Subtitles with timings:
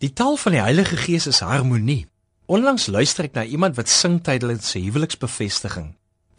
[0.00, 2.06] Die taal van die Heilige Gees is harmonie.
[2.48, 5.90] Onlangs luister ek na iemand wat sing tydens sy huweliksbevestiging.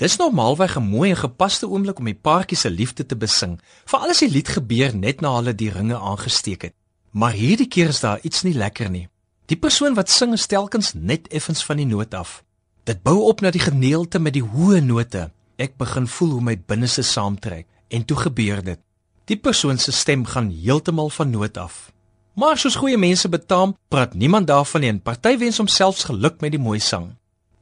[0.01, 4.09] Dis normaalweg 'n mooi en gepaste oomblik om die paartjie se liefde te besing, veral
[4.09, 6.73] as die lied gebeur net na hulle die ringe aangesteek het.
[7.11, 9.09] Maar hierdie keer is daar iets nie lekker nie.
[9.45, 12.43] Die persoon wat sing is telkens net effens van die noot af.
[12.83, 15.31] Dit bou op na die geneelte met die hoë note.
[15.57, 18.79] Ek begin voel hoe my binneste saamtrek en toe gebeur dit.
[19.25, 21.91] Die persoon se stem gaan heeltemal van noot af.
[22.33, 26.53] Maar soos goeie mense betaam, praat niemand daarvan nie en party wens homself geluk met
[26.53, 27.09] die mooi sang.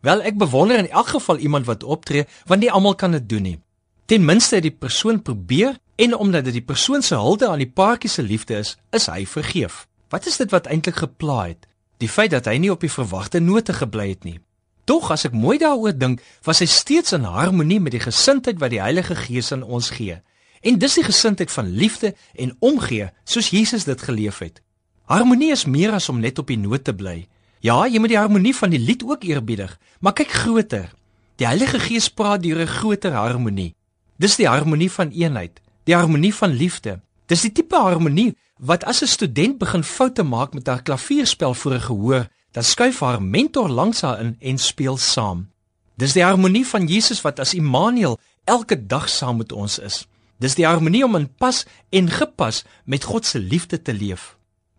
[0.06, 3.42] Wel, ek bewonder in elk geval iemand wat optree, want nie almal kan dit doen
[3.44, 3.58] nie.
[4.06, 7.72] Ten minste het die persoon probeer en omdat dit die persoon se hulde aan die
[7.72, 9.88] paartjie se liefde is, is hy vergeef.
[10.10, 11.68] Wat is dit wat eintlik gepla het?
[11.98, 14.40] Die feit dat hy nie op die verwagte note gebly het nie.
[14.86, 18.72] Tog as ek mooi daaroor dink, was hy steeds in harmonie met die gesindheid wat
[18.74, 20.22] die Heilige Gees aan ons gee.
[20.62, 24.62] En dis die gesindheid van liefde en omgee soos Jesus dit geleef het.
[25.06, 27.28] Harmonie is meer as om net op die noot te bly.
[27.60, 30.92] Ja, jy moet die harmonie van die lied ook eerbiedig, maar kyk groter.
[31.40, 33.76] Die Heilige Gees praat deur 'n groter harmonie.
[34.18, 37.00] Dis die harmonie van eenheid, die harmonie van liefde.
[37.26, 41.74] Dis die tipe harmonie wat as 'n student begin foute maak met haar klavierspel voor
[41.74, 45.50] 'n gehoor, dan skuif haar mentor langs haar in en speel saam.
[45.96, 50.08] Dis die harmonie van Jesus wat as Immanuel elke dag saam met ons is.
[50.40, 54.38] Dis die harmonie om in pas en gepas met God se liefde te leef.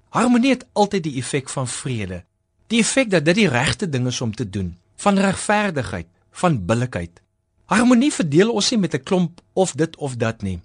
[0.08, 2.24] Harmonie het altyd die effek van vrede.
[2.72, 7.20] Die effek dat dit die regte ding is om te doen, van regverdigheid, van billikheid.
[7.70, 10.60] Harmonie verdeel ons nie met 'n klomp of dit of dat nie.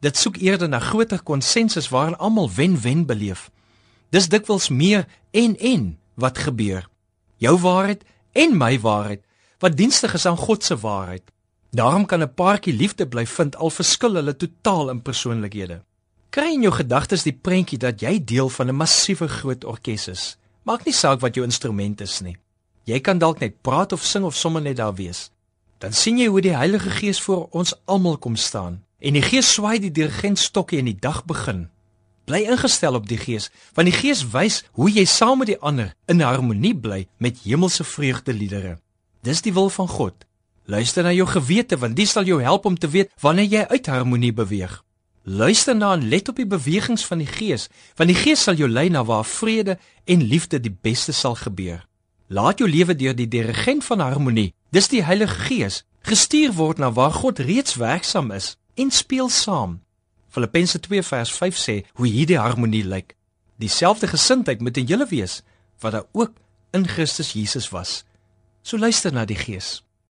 [0.00, 3.50] Dit soek eerder na groter konsensus waarin almal wen-wen beleef.
[4.10, 6.88] Dis dikwels meer en en wat gebeur.
[7.36, 9.24] Jou waarheid en my waarheid
[9.58, 11.22] wat dienstig is aan God se waarheid.
[11.72, 15.82] Daarom kan 'n paartjie liefde bly vind al verskil hulle totaal in persoonlikhede.
[16.30, 20.36] Kry in jou gedagtes die prentjie dat jy deel van 'n massiewe groot orkes is.
[20.62, 22.36] Maak nie saak wat jou instrument is nie.
[22.84, 25.30] Jy kan dalk net praat of sing of sommer net daar wees.
[25.78, 29.52] Dan sien jy hoe die Heilige Gees voor ons almal kom staan en die Gees
[29.52, 31.70] swaai die dirigentstokkie en die dag begin.
[32.24, 35.94] Bly ingestel op die Gees, want die Gees wys hoe jy saam met die ander
[36.06, 38.78] in harmonie bly met hemelse vreugdeliedere.
[39.22, 40.14] Dis die wil van God.
[40.64, 43.86] Luister na jou gewete want dit sal jou help om te weet wanneer jy uit
[43.86, 44.82] harmonie beweeg.
[45.22, 48.68] Luister na en let op die bewegings van die Gees, want die Gees sal jou
[48.68, 51.86] lei na waar vrede en liefde die beste sal gebeur.
[52.26, 56.90] Laat jou lewe deur die dirigent van harmonie, dis die Heilige Gees, gestuur word na
[56.90, 59.80] waar God reeds werksaam is en speel saam.
[60.32, 63.14] Filippense 2 vers 5 sê hoe hierdie harmonie lyk.
[63.62, 65.42] Dieselfde gesindheid moet in julle wees
[65.82, 66.32] wat daar ook
[66.72, 68.04] in Christus Jesus was.
[68.62, 69.82] So luister na die Gees.